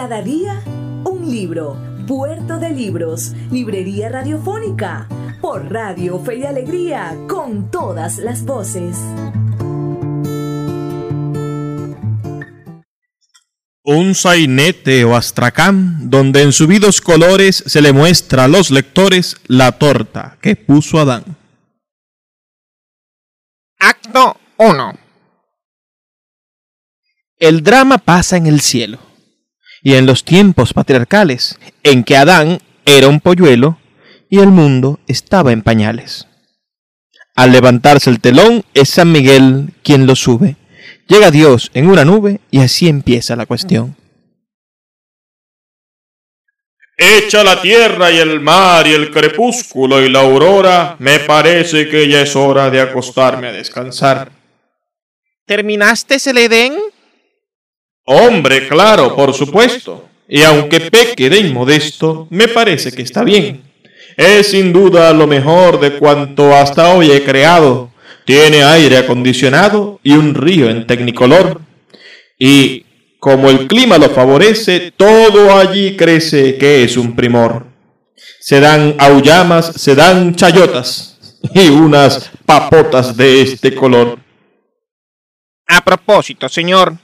Cada 0.00 0.22
día, 0.22 0.62
un 1.04 1.30
libro. 1.30 1.76
Puerto 2.06 2.58
de 2.58 2.70
Libros, 2.70 3.34
Librería 3.50 4.08
Radiofónica, 4.08 5.06
por 5.42 5.70
Radio 5.70 6.18
Fe 6.18 6.38
y 6.38 6.44
Alegría, 6.44 7.14
con 7.28 7.70
todas 7.70 8.16
las 8.16 8.46
voces. 8.46 8.96
Un 13.84 14.14
sainete 14.14 15.04
o 15.04 15.14
astracán 15.14 16.08
donde 16.08 16.44
en 16.44 16.52
subidos 16.52 17.02
colores 17.02 17.62
se 17.66 17.82
le 17.82 17.92
muestra 17.92 18.44
a 18.44 18.48
los 18.48 18.70
lectores 18.70 19.36
la 19.48 19.72
torta 19.72 20.38
que 20.40 20.56
puso 20.56 20.98
Adán. 20.98 21.36
Acto 23.78 24.38
1 24.56 24.98
El 27.38 27.62
drama 27.62 27.98
pasa 27.98 28.38
en 28.38 28.46
el 28.46 28.62
cielo 28.62 29.09
y 29.82 29.94
en 29.94 30.06
los 30.06 30.24
tiempos 30.24 30.72
patriarcales 30.72 31.58
en 31.82 32.04
que 32.04 32.16
Adán 32.16 32.60
era 32.84 33.08
un 33.08 33.20
polluelo 33.20 33.78
y 34.28 34.38
el 34.38 34.48
mundo 34.48 35.00
estaba 35.06 35.52
en 35.52 35.62
pañales. 35.62 36.26
Al 37.34 37.52
levantarse 37.52 38.10
el 38.10 38.20
telón 38.20 38.64
es 38.74 38.90
San 38.90 39.12
Miguel 39.12 39.72
quien 39.82 40.06
lo 40.06 40.14
sube. 40.16 40.56
Llega 41.08 41.30
Dios 41.30 41.70
en 41.74 41.88
una 41.88 42.04
nube 42.04 42.40
y 42.50 42.60
así 42.60 42.88
empieza 42.88 43.36
la 43.36 43.46
cuestión. 43.46 43.96
Echa 46.96 47.42
la 47.42 47.62
tierra 47.62 48.10
y 48.10 48.18
el 48.18 48.40
mar 48.40 48.86
y 48.86 48.92
el 48.92 49.10
crepúsculo 49.10 50.02
y 50.02 50.10
la 50.10 50.20
aurora, 50.20 50.96
me 50.98 51.18
parece 51.20 51.88
que 51.88 52.06
ya 52.06 52.20
es 52.20 52.36
hora 52.36 52.68
de 52.68 52.82
acostarme 52.82 53.48
a 53.48 53.52
descansar. 53.52 54.30
¿Terminaste 55.46 56.18
el 56.26 56.36
Edén? 56.36 56.74
Hombre, 58.12 58.66
claro, 58.66 59.14
por 59.14 59.32
supuesto. 59.32 60.04
Y 60.28 60.42
aunque 60.42 60.80
peque 60.80 61.30
de 61.30 61.38
inmodesto, 61.38 62.26
me 62.30 62.48
parece 62.48 62.90
que 62.90 63.02
está 63.02 63.22
bien. 63.22 63.62
Es 64.16 64.48
sin 64.48 64.72
duda 64.72 65.12
lo 65.12 65.28
mejor 65.28 65.78
de 65.78 65.92
cuanto 65.92 66.52
hasta 66.52 66.92
hoy 66.92 67.12
he 67.12 67.22
creado. 67.22 67.92
Tiene 68.24 68.64
aire 68.64 68.96
acondicionado 68.96 70.00
y 70.02 70.14
un 70.14 70.34
río 70.34 70.68
en 70.68 70.88
tecnicolor. 70.88 71.60
Y 72.36 72.84
como 73.20 73.48
el 73.48 73.68
clima 73.68 73.96
lo 73.96 74.10
favorece, 74.10 74.92
todo 74.96 75.56
allí 75.56 75.96
crece 75.96 76.58
que 76.58 76.82
es 76.82 76.96
un 76.96 77.14
primor. 77.14 77.66
Se 78.40 78.58
dan 78.58 78.96
aullamas, 78.98 79.66
se 79.76 79.94
dan 79.94 80.34
chayotas 80.34 81.38
y 81.54 81.68
unas 81.68 82.28
papotas 82.44 83.16
de 83.16 83.42
este 83.42 83.72
color. 83.72 84.18
A 85.68 85.84
propósito, 85.84 86.48
señor, 86.48 86.96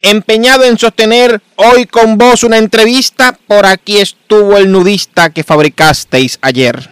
empeñado 0.00 0.64
en 0.64 0.78
sostener 0.78 1.40
hoy 1.56 1.86
con 1.86 2.18
vos 2.18 2.44
una 2.44 2.58
entrevista, 2.58 3.38
por 3.46 3.66
aquí 3.66 3.98
estuvo 3.98 4.56
el 4.56 4.70
nudista 4.70 5.30
que 5.30 5.44
fabricasteis 5.44 6.38
ayer. 6.42 6.90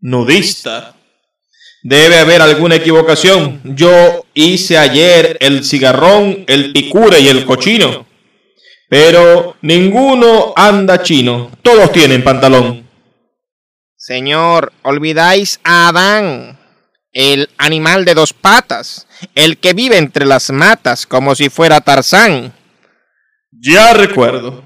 ¿Nudista? 0.00 0.94
Debe 1.82 2.18
haber 2.18 2.42
alguna 2.42 2.76
equivocación. 2.76 3.60
Yo 3.64 4.26
hice 4.34 4.76
ayer 4.76 5.38
el 5.40 5.64
cigarrón, 5.64 6.44
el 6.46 6.72
picure 6.72 7.20
y 7.20 7.28
el 7.28 7.46
cochino. 7.46 8.06
Pero 8.88 9.56
ninguno 9.62 10.52
anda 10.56 11.02
chino. 11.02 11.50
Todos 11.62 11.92
tienen 11.92 12.22
pantalón. 12.22 12.88
Señor, 13.96 14.72
olvidáis 14.82 15.60
a 15.62 15.88
Adán, 15.88 16.58
el 17.12 17.50
animal 17.58 18.04
de 18.04 18.14
dos 18.14 18.32
patas 18.32 19.06
el 19.34 19.58
que 19.58 19.72
vive 19.72 19.98
entre 19.98 20.26
las 20.26 20.50
matas 20.50 21.06
como 21.06 21.34
si 21.34 21.48
fuera 21.48 21.80
Tarzán. 21.80 22.52
Ya 23.52 23.92
recuerdo. 23.92 24.62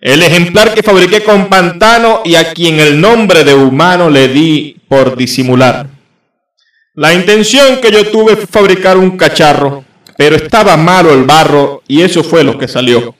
El 0.00 0.22
ejemplar 0.22 0.74
que 0.74 0.82
fabriqué 0.82 1.22
con 1.22 1.48
pantano 1.48 2.22
y 2.24 2.34
a 2.34 2.54
quien 2.54 2.80
el 2.80 3.00
nombre 3.00 3.44
de 3.44 3.54
humano 3.54 4.08
le 4.08 4.28
di 4.28 4.80
por 4.88 5.16
disimular. 5.16 5.88
La 6.94 7.12
intención 7.12 7.80
que 7.80 7.92
yo 7.92 8.10
tuve 8.10 8.36
fue 8.36 8.46
fabricar 8.46 8.96
un 8.96 9.16
cacharro, 9.16 9.84
pero 10.16 10.36
estaba 10.36 10.76
malo 10.76 11.12
el 11.12 11.24
barro 11.24 11.82
y 11.86 12.00
eso 12.00 12.24
fue 12.24 12.44
lo 12.44 12.58
que 12.58 12.66
salió. 12.66 13.14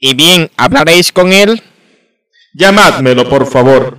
¿Y 0.00 0.14
bien, 0.14 0.50
hablaréis 0.56 1.12
con 1.12 1.32
él? 1.32 1.62
Llamádmelo, 2.54 3.28
por 3.28 3.46
favor. 3.46 3.98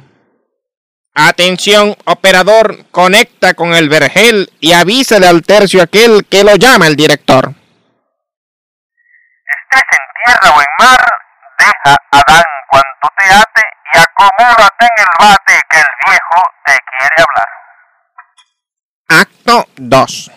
Atención, 1.22 1.98
operador, 2.06 2.86
conecta 2.92 3.54
con 3.54 3.74
el 3.74 3.90
vergel 3.90 4.50
y 4.62 4.72
avísale 4.72 5.28
al 5.28 5.42
tercio 5.42 5.82
aquel 5.82 6.26
que 6.26 6.46
lo 6.46 6.56
llama 6.56 6.88
el 6.88 6.96
director. 6.96 7.54
Estés 9.44 9.84
en 9.92 10.00
tierra 10.24 10.56
o 10.56 10.62
en 10.62 10.68
mar, 10.80 11.06
deja 11.58 11.94
a 11.94 11.98
Adán 12.20 12.44
cuanto 12.72 13.10
te 13.18 13.26
ate 13.26 13.62
y 13.94 13.98
acomódate 14.00 14.86
en 14.86 15.02
el 15.02 15.08
bate 15.20 15.60
que 15.70 15.78
el 15.80 15.86
viejo 16.06 16.42
te 16.66 16.78
quiere 16.88 17.26
hablar. 17.28 17.48
Acto 19.22 19.68
2. 19.76 20.32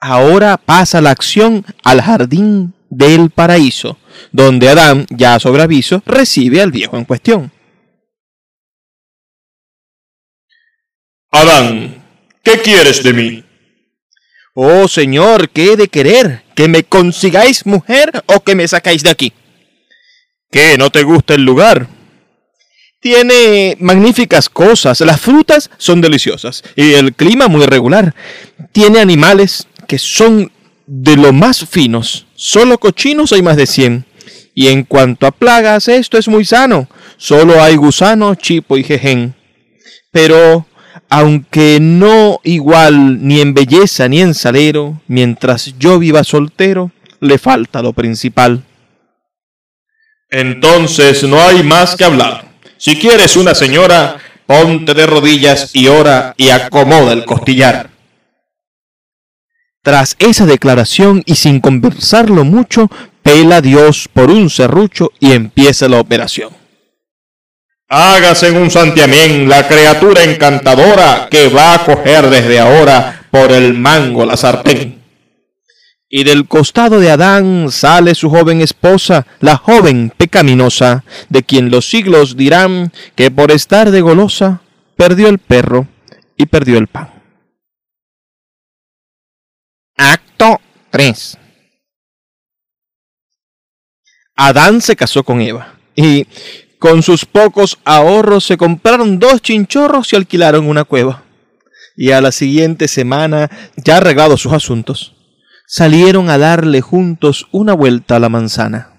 Ahora 0.00 0.56
pasa 0.56 1.02
la 1.02 1.10
acción 1.10 1.66
al 1.84 2.00
jardín 2.00 2.74
del 2.88 3.28
paraíso, 3.28 3.98
donde 4.32 4.70
Adán, 4.70 5.04
ya 5.10 5.38
sobre 5.38 5.64
aviso, 5.64 6.02
recibe 6.06 6.62
al 6.62 6.70
viejo 6.70 6.96
en 6.96 7.04
cuestión. 7.04 7.52
Adán, 11.36 12.02
¿qué 12.42 12.62
quieres 12.62 13.02
de 13.02 13.12
mí? 13.12 13.44
Oh 14.54 14.88
Señor, 14.88 15.50
¿qué 15.50 15.72
he 15.72 15.76
de 15.76 15.88
querer? 15.88 16.42
¿Que 16.54 16.66
me 16.66 16.82
consigáis 16.84 17.66
mujer 17.66 18.24
o 18.24 18.40
que 18.40 18.54
me 18.54 18.66
sacáis 18.66 19.02
de 19.02 19.10
aquí? 19.10 19.34
¿Qué? 20.50 20.78
¿No 20.78 20.88
te 20.88 21.02
gusta 21.02 21.34
el 21.34 21.44
lugar? 21.44 21.88
Tiene 23.00 23.76
magníficas 23.80 24.48
cosas, 24.48 24.98
las 25.02 25.20
frutas 25.20 25.70
son 25.76 26.00
deliciosas 26.00 26.64
y 26.74 26.94
el 26.94 27.14
clima 27.14 27.48
muy 27.48 27.66
regular. 27.66 28.14
Tiene 28.72 29.00
animales 29.00 29.68
que 29.86 29.98
son 29.98 30.50
de 30.86 31.16
lo 31.16 31.34
más 31.34 31.66
finos, 31.68 32.26
solo 32.34 32.78
cochinos 32.78 33.34
hay 33.34 33.42
más 33.42 33.58
de 33.58 33.66
100. 33.66 34.06
Y 34.54 34.68
en 34.68 34.84
cuanto 34.84 35.26
a 35.26 35.32
plagas, 35.32 35.88
esto 35.88 36.16
es 36.16 36.28
muy 36.28 36.46
sano, 36.46 36.88
solo 37.18 37.62
hay 37.62 37.76
gusano, 37.76 38.34
chipo 38.36 38.78
y 38.78 38.84
jejen. 38.84 39.34
Pero 40.10 40.66
aunque 41.08 41.78
no 41.80 42.40
igual 42.44 43.26
ni 43.26 43.40
en 43.40 43.54
belleza 43.54 44.08
ni 44.08 44.20
en 44.20 44.34
salero, 44.34 45.00
mientras 45.06 45.74
yo 45.78 45.98
viva 45.98 46.24
soltero, 46.24 46.90
le 47.20 47.38
falta 47.38 47.82
lo 47.82 47.92
principal. 47.92 48.64
Entonces 50.30 51.22
no 51.22 51.40
hay 51.40 51.62
más 51.62 51.96
que 51.96 52.04
hablar. 52.04 52.46
Si 52.76 52.96
quieres 52.96 53.36
una 53.36 53.54
señora, 53.54 54.18
ponte 54.46 54.94
de 54.94 55.06
rodillas 55.06 55.70
y 55.74 55.86
ora 55.86 56.34
y 56.36 56.50
acomoda 56.50 57.12
el 57.12 57.24
costillar. 57.24 57.90
Tras 59.82 60.16
esa 60.18 60.46
declaración 60.46 61.22
y 61.26 61.36
sin 61.36 61.60
conversarlo 61.60 62.44
mucho, 62.44 62.90
pela 63.22 63.60
Dios 63.60 64.08
por 64.12 64.30
un 64.30 64.50
serrucho 64.50 65.12
y 65.20 65.32
empieza 65.32 65.88
la 65.88 66.00
operación. 66.00 66.50
Hágase 67.88 68.48
en 68.48 68.56
un 68.56 68.70
santiamén 68.70 69.48
la 69.48 69.68
criatura 69.68 70.24
encantadora 70.24 71.28
que 71.30 71.48
va 71.48 71.74
a 71.74 71.84
coger 71.84 72.28
desde 72.30 72.58
ahora 72.58 73.26
por 73.30 73.52
el 73.52 73.74
mango 73.74 74.26
la 74.26 74.36
sartén. 74.36 75.02
Y 76.08 76.24
del 76.24 76.48
costado 76.48 76.98
de 76.98 77.10
Adán 77.10 77.70
sale 77.70 78.14
su 78.14 78.28
joven 78.28 78.60
esposa, 78.60 79.26
la 79.40 79.56
joven 79.56 80.12
pecaminosa, 80.16 81.04
de 81.28 81.44
quien 81.44 81.70
los 81.70 81.88
siglos 81.88 82.36
dirán 82.36 82.92
que 83.14 83.30
por 83.30 83.52
estar 83.52 83.90
de 83.92 84.00
golosa 84.00 84.62
perdió 84.96 85.28
el 85.28 85.38
perro 85.38 85.86
y 86.36 86.46
perdió 86.46 86.78
el 86.78 86.88
pan. 86.88 87.12
Acto 89.96 90.60
3 90.90 91.38
Adán 94.34 94.82
se 94.82 94.96
casó 94.96 95.22
con 95.22 95.40
Eva 95.40 95.74
y 95.94 96.26
con 96.78 97.02
sus 97.02 97.24
pocos 97.24 97.78
ahorros 97.84 98.44
se 98.44 98.56
compraron 98.56 99.18
dos 99.18 99.42
chinchorros 99.42 100.12
y 100.12 100.16
alquilaron 100.16 100.68
una 100.68 100.84
cueva. 100.84 101.24
Y 101.96 102.10
a 102.10 102.20
la 102.20 102.32
siguiente 102.32 102.88
semana, 102.88 103.50
ya 103.76 103.96
arreglados 103.96 104.42
sus 104.42 104.52
asuntos, 104.52 105.14
salieron 105.66 106.28
a 106.30 106.38
darle 106.38 106.80
juntos 106.80 107.48
una 107.52 107.72
vuelta 107.72 108.16
a 108.16 108.20
la 108.20 108.28
manzana. 108.28 108.92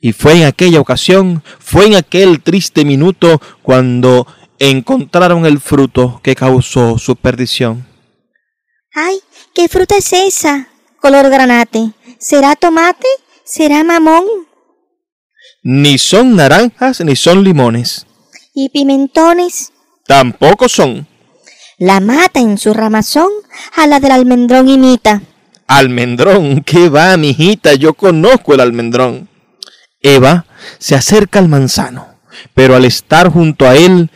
Y 0.00 0.12
fue 0.12 0.40
en 0.40 0.44
aquella 0.44 0.80
ocasión, 0.80 1.42
fue 1.58 1.86
en 1.86 1.96
aquel 1.96 2.40
triste 2.40 2.84
minuto 2.84 3.40
cuando 3.62 4.26
encontraron 4.58 5.44
el 5.44 5.60
fruto 5.60 6.20
que 6.22 6.34
causó 6.34 6.98
su 6.98 7.16
perdición. 7.16 7.86
¡Ay! 8.94 9.20
¿Qué 9.54 9.68
fruta 9.68 9.96
es 9.96 10.12
esa? 10.12 10.68
Color 11.00 11.30
granate. 11.30 11.92
¿Será 12.18 12.56
tomate? 12.56 13.06
¿Será 13.44 13.84
mamón? 13.84 14.24
Ni 15.70 15.98
son 15.98 16.34
naranjas 16.34 17.02
ni 17.02 17.14
son 17.14 17.44
limones. 17.44 18.06
¿Y 18.54 18.70
pimentones? 18.70 19.70
Tampoco 20.06 20.66
son. 20.66 21.06
La 21.76 22.00
mata 22.00 22.40
en 22.40 22.56
su 22.56 22.72
ramazón 22.72 23.28
a 23.76 23.86
la 23.86 24.00
del 24.00 24.12
almendrón 24.12 24.66
imita. 24.66 25.20
Almendrón, 25.66 26.62
¿qué 26.62 26.88
va, 26.88 27.14
mijita? 27.18 27.74
Yo 27.74 27.92
conozco 27.92 28.54
el 28.54 28.60
almendrón. 28.60 29.28
Eva 30.00 30.46
se 30.78 30.94
acerca 30.94 31.38
al 31.38 31.50
manzano, 31.50 32.18
pero 32.54 32.74
al 32.74 32.86
estar 32.86 33.28
junto 33.28 33.68
a 33.68 33.76
él, 33.76 34.10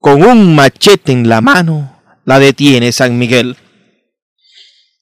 con 0.00 0.22
un 0.22 0.54
machete 0.54 1.12
en 1.12 1.28
la 1.28 1.42
mano, 1.42 2.00
la 2.24 2.38
detiene 2.38 2.92
San 2.92 3.18
Miguel. 3.18 3.58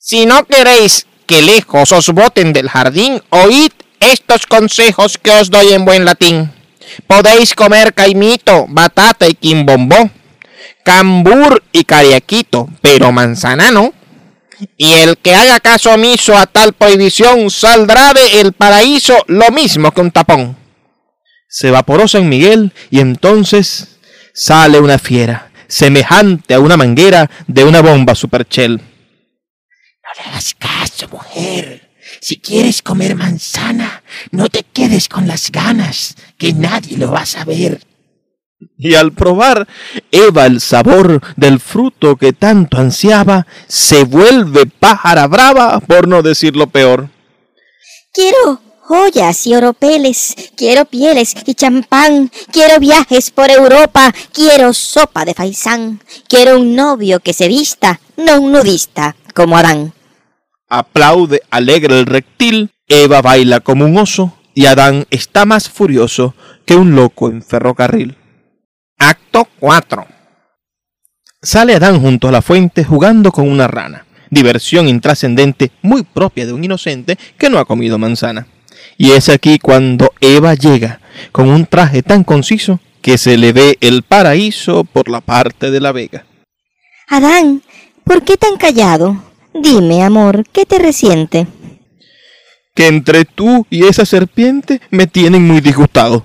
Si 0.00 0.26
no 0.26 0.46
queréis 0.46 1.06
que 1.26 1.42
lejos 1.42 1.92
os 1.92 2.08
boten 2.08 2.52
del 2.52 2.68
jardín, 2.68 3.22
oíd 3.30 3.70
estos 4.12 4.46
consejos 4.46 5.18
que 5.18 5.30
os 5.30 5.50
doy 5.50 5.72
en 5.72 5.84
buen 5.84 6.04
latín. 6.04 6.52
Podéis 7.06 7.54
comer 7.54 7.94
caimito, 7.94 8.66
batata 8.68 9.28
y 9.28 9.34
quimbombó, 9.34 10.10
cambur 10.84 11.62
y 11.72 11.84
cariaquito, 11.84 12.68
pero 12.80 13.12
manzana 13.12 13.70
no. 13.70 13.92
Y 14.76 14.92
el 14.92 15.18
que 15.18 15.34
haga 15.34 15.60
caso 15.60 15.92
omiso 15.92 16.36
a 16.36 16.46
tal 16.46 16.72
prohibición 16.72 17.50
saldrá 17.50 18.14
de 18.14 18.40
el 18.40 18.52
paraíso 18.52 19.14
lo 19.26 19.50
mismo 19.50 19.92
que 19.92 20.00
un 20.00 20.10
tapón. 20.10 20.56
Se 21.48 21.68
evaporó 21.68 22.08
San 22.08 22.28
Miguel 22.28 22.72
y 22.90 23.00
entonces 23.00 23.98
sale 24.32 24.78
una 24.78 24.98
fiera, 24.98 25.50
semejante 25.68 26.54
a 26.54 26.60
una 26.60 26.76
manguera 26.76 27.30
de 27.46 27.64
una 27.64 27.82
bomba 27.82 28.14
superchel. 28.14 28.76
No 28.76 30.10
le 30.16 30.30
hagas 30.30 30.54
caso, 30.54 31.08
mujer. 31.08 31.85
Si 32.28 32.38
quieres 32.38 32.82
comer 32.82 33.14
manzana, 33.14 34.02
no 34.32 34.48
te 34.48 34.64
quedes 34.64 35.08
con 35.08 35.28
las 35.28 35.52
ganas, 35.52 36.16
que 36.36 36.52
nadie 36.52 36.98
lo 36.98 37.12
va 37.12 37.20
a 37.20 37.26
saber. 37.26 37.80
Y 38.76 38.96
al 38.96 39.12
probar 39.12 39.68
Eva 40.10 40.46
el 40.46 40.60
sabor 40.60 41.22
del 41.36 41.60
fruto 41.60 42.16
que 42.16 42.32
tanto 42.32 42.78
ansiaba, 42.78 43.46
se 43.68 44.02
vuelve 44.02 44.66
pájara 44.66 45.28
brava, 45.28 45.78
por 45.78 46.08
no 46.08 46.20
decir 46.20 46.56
lo 46.56 46.66
peor. 46.66 47.10
Quiero 48.12 48.60
joyas 48.80 49.46
y 49.46 49.54
oropeles, 49.54 50.34
quiero 50.56 50.84
pieles 50.84 51.32
y 51.46 51.54
champán, 51.54 52.32
quiero 52.50 52.80
viajes 52.80 53.30
por 53.30 53.52
Europa, 53.52 54.12
quiero 54.32 54.72
sopa 54.72 55.24
de 55.24 55.34
faisán, 55.34 56.02
quiero 56.26 56.58
un 56.58 56.74
novio 56.74 57.20
que 57.20 57.32
se 57.32 57.46
vista, 57.46 58.00
no 58.16 58.40
un 58.40 58.50
nudista, 58.50 59.14
como 59.32 59.56
Adán. 59.56 59.92
Aplaude 60.68 61.42
alegre 61.50 61.98
el 61.98 62.06
reptil, 62.06 62.70
Eva 62.88 63.22
baila 63.22 63.60
como 63.60 63.84
un 63.84 63.96
oso 63.98 64.36
y 64.52 64.66
Adán 64.66 65.06
está 65.10 65.44
más 65.44 65.68
furioso 65.68 66.34
que 66.64 66.74
un 66.74 66.96
loco 66.96 67.28
en 67.28 67.42
ferrocarril. 67.42 68.16
Acto 68.98 69.46
4. 69.60 70.06
Sale 71.40 71.74
Adán 71.74 72.00
junto 72.00 72.28
a 72.28 72.32
la 72.32 72.42
fuente 72.42 72.82
jugando 72.82 73.30
con 73.30 73.48
una 73.48 73.68
rana, 73.68 74.06
diversión 74.30 74.88
intrascendente 74.88 75.70
muy 75.82 76.02
propia 76.02 76.46
de 76.46 76.52
un 76.52 76.64
inocente 76.64 77.16
que 77.38 77.48
no 77.48 77.58
ha 77.58 77.64
comido 77.64 77.98
manzana. 77.98 78.48
Y 78.98 79.12
es 79.12 79.28
aquí 79.28 79.60
cuando 79.60 80.10
Eva 80.20 80.54
llega 80.54 81.00
con 81.30 81.48
un 81.48 81.66
traje 81.66 82.02
tan 82.02 82.24
conciso 82.24 82.80
que 83.02 83.18
se 83.18 83.36
le 83.36 83.52
ve 83.52 83.78
el 83.80 84.02
paraíso 84.02 84.82
por 84.82 85.08
la 85.08 85.20
parte 85.20 85.70
de 85.70 85.80
la 85.80 85.92
vega. 85.92 86.26
Adán, 87.06 87.62
¿por 88.02 88.24
qué 88.24 88.36
tan 88.36 88.56
callado? 88.56 89.25
Dime, 89.62 90.02
amor, 90.02 90.44
¿qué 90.52 90.64
te 90.66 90.78
resiente? 90.78 91.46
Que 92.74 92.88
entre 92.88 93.24
tú 93.24 93.66
y 93.70 93.84
esa 93.86 94.04
serpiente 94.04 94.80
me 94.90 95.06
tienen 95.06 95.46
muy 95.46 95.60
disgustado. 95.60 96.24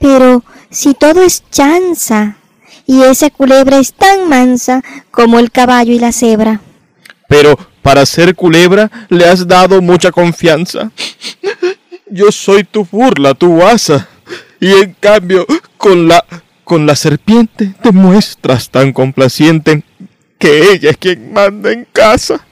Pero 0.00 0.42
si 0.70 0.94
todo 0.94 1.22
es 1.22 1.44
chanza, 1.50 2.36
y 2.86 3.02
esa 3.02 3.30
culebra 3.30 3.78
es 3.78 3.94
tan 3.94 4.28
mansa 4.28 4.82
como 5.10 5.38
el 5.38 5.50
caballo 5.50 5.92
y 5.92 5.98
la 5.98 6.12
cebra. 6.12 6.60
Pero 7.28 7.56
para 7.80 8.04
ser 8.06 8.34
culebra 8.34 8.90
le 9.08 9.24
has 9.24 9.46
dado 9.46 9.80
mucha 9.80 10.10
confianza. 10.10 10.90
Yo 12.10 12.30
soy 12.32 12.64
tu 12.64 12.84
burla, 12.90 13.34
tu 13.34 13.54
guasa. 13.54 14.08
Y 14.60 14.72
en 14.72 14.94
cambio, 14.98 15.46
con 15.76 16.08
la 16.08 16.24
con 16.64 16.86
la 16.86 16.94
serpiente 16.96 17.74
te 17.82 17.92
muestras 17.92 18.70
tan 18.70 18.92
complaciente 18.92 19.82
que 20.42 20.72
ella 20.72 20.90
es 20.90 20.96
quien 20.96 21.32
manda 21.32 21.70
en 21.70 21.86
casa. 21.92 22.44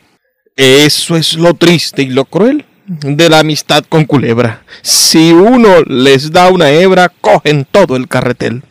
Eso 0.57 1.17
es 1.17 1.35
lo 1.35 1.55
triste 1.55 2.03
y 2.03 2.07
lo 2.07 2.25
cruel 2.25 2.65
de 2.87 3.29
la 3.29 3.41
amistad 3.41 3.85
con 3.89 4.05
culebra. 4.05 4.63
Si 4.83 5.33
uno 5.33 5.83
les 5.87 6.31
da 6.31 6.51
una 6.51 6.71
hebra, 6.71 7.09
cogen 7.09 7.67
todo 7.71 7.97
el 7.97 8.07
carretel. 8.09 8.63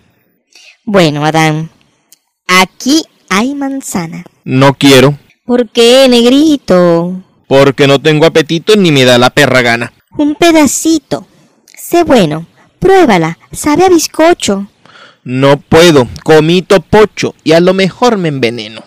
Bueno, 0.85 1.25
Adán, 1.25 1.69
aquí 2.47 3.03
hay 3.29 3.55
manzana. 3.55 4.23
No 4.45 4.73
quiero, 4.73 5.17
¿Por 5.45 5.69
qué, 5.69 6.07
negrito? 6.09 7.23
porque 7.47 7.87
no 7.87 7.99
tengo 7.99 8.25
apetito 8.27 8.75
ni 8.75 8.91
me 8.91 9.03
da 9.05 9.17
la 9.17 9.31
perra 9.31 9.61
gana. 9.63 9.91
Un 10.17 10.35
pedacito. 10.35 11.27
Sé 11.75 12.03
bueno. 12.03 12.45
Pruébala. 12.79 13.37
Sabe 13.51 13.85
a 13.85 13.89
bizcocho. 13.89 14.67
No 15.23 15.57
puedo, 15.59 16.07
comito 16.23 16.79
pocho 16.79 17.35
y 17.43 17.51
a 17.51 17.59
lo 17.59 17.73
mejor 17.73 18.17
me 18.17 18.29
enveneno. 18.29 18.83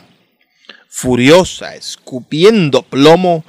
Furiosa, 0.94 1.75
escupiendo 1.75 2.83
plomo, 2.83 3.44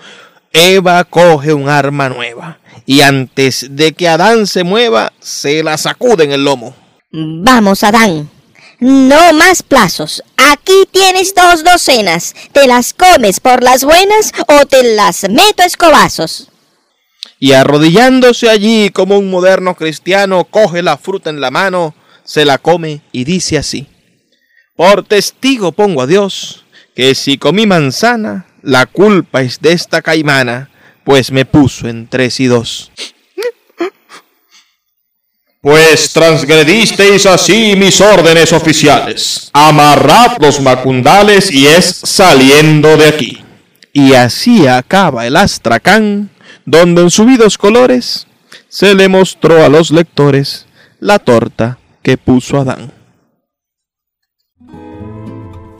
Eva 0.53 1.03
coge 1.03 1.53
un 1.53 1.67
arma 1.67 2.07
nueva 2.07 2.59
y 2.85 3.01
antes 3.01 3.67
de 3.69 3.91
que 3.91 4.07
Adán 4.07 4.47
se 4.47 4.63
mueva, 4.63 5.11
se 5.19 5.61
la 5.61 5.77
sacude 5.77 6.23
en 6.23 6.31
el 6.31 6.45
lomo. 6.45 6.73
Vamos, 7.11 7.83
Adán. 7.83 8.29
No 8.79 9.33
más 9.33 9.61
plazos. 9.61 10.23
Aquí 10.37 10.87
tienes 10.89 11.35
dos 11.35 11.65
docenas. 11.65 12.33
¿Te 12.53 12.65
las 12.65 12.93
comes 12.93 13.41
por 13.41 13.61
las 13.61 13.83
buenas 13.83 14.31
o 14.47 14.65
te 14.65 14.95
las 14.95 15.29
meto 15.29 15.63
a 15.63 15.65
escobazos? 15.65 16.49
Y 17.39 17.51
arrodillándose 17.51 18.49
allí 18.49 18.89
como 18.89 19.17
un 19.17 19.29
moderno 19.29 19.75
cristiano, 19.75 20.45
coge 20.45 20.81
la 20.81 20.97
fruta 20.97 21.29
en 21.29 21.41
la 21.41 21.51
mano, 21.51 21.93
se 22.23 22.45
la 22.45 22.57
come 22.57 23.01
y 23.11 23.25
dice 23.25 23.57
así. 23.57 23.87
Por 24.77 25.03
testigo 25.03 25.73
pongo 25.73 26.01
a 26.01 26.07
Dios 26.07 26.62
que 26.95 27.15
si 27.15 27.37
comí 27.37 27.65
manzana, 27.65 28.45
la 28.61 28.85
culpa 28.85 29.41
es 29.41 29.59
de 29.59 29.73
esta 29.73 30.01
caimana, 30.01 30.69
pues 31.03 31.31
me 31.31 31.45
puso 31.45 31.87
en 31.87 32.07
tres 32.07 32.39
y 32.39 32.45
dos. 32.45 32.91
Pues 35.61 36.11
transgredisteis 36.11 37.25
así 37.25 37.75
mis 37.77 38.01
órdenes 38.01 38.51
oficiales. 38.51 39.49
Amarrad 39.53 40.37
los 40.39 40.59
macundales 40.59 41.49
y 41.49 41.67
es 41.67 41.85
saliendo 41.85 42.97
de 42.97 43.07
aquí. 43.07 43.43
Y 43.93 44.13
así 44.13 44.67
acaba 44.67 45.25
el 45.25 45.37
astracán, 45.37 46.29
donde 46.65 47.03
en 47.03 47.09
subidos 47.09 47.57
colores 47.57 48.27
se 48.67 48.93
le 48.93 49.07
mostró 49.07 49.63
a 49.63 49.69
los 49.69 49.91
lectores 49.91 50.65
la 50.99 51.19
torta 51.19 51.77
que 52.01 52.17
puso 52.17 52.59
Adán. 52.59 52.91